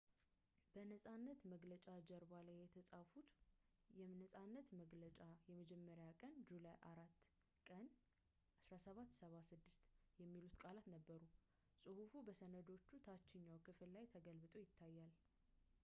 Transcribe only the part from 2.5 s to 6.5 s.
የተፃፉት የነፃነት መግለጫ የመጀመሪያ ቀን